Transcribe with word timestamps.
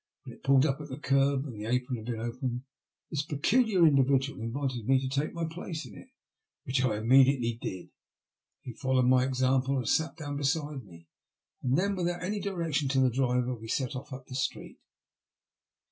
When 0.23 0.33
it 0.35 0.41
pulled 0.41 0.65
up 0.65 0.81
at 0.81 0.89
the 0.89 0.97
kerb, 0.97 1.45
and 1.45 1.55
the 1.55 1.67
apron 1.67 1.97
had 1.97 2.07
been 2.07 2.19
opened, 2.19 2.63
this 3.11 3.21
peculiar 3.23 3.85
individual 3.85 4.41
invited 4.41 4.87
me 4.87 4.99
to 4.99 5.07
take 5.07 5.31
my 5.31 5.45
place 5.45 5.85
in 5.85 5.95
it, 5.95 6.07
which 6.63 6.83
I 6.83 6.97
immediately 6.97 7.59
did. 7.61 7.91
He 8.63 8.73
followed 8.73 9.05
my 9.05 9.23
example, 9.23 9.77
and 9.77 9.87
sat 9.87 10.17
down 10.17 10.37
beside 10.37 10.83
me, 10.85 11.07
and 11.61 11.77
then, 11.77 11.95
without 11.95 12.23
any 12.23 12.39
direction 12.41 12.89
to 12.89 12.99
the 12.99 13.11
driver, 13.11 13.53
we 13.53 13.67
set 13.67 13.95
off 13.95 14.11
up 14.11 14.25
the 14.25 14.33
street. 14.33 14.79